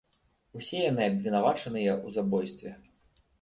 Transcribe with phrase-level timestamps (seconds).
[0.59, 2.75] Усе яны абвінавачаныя ў забойстве.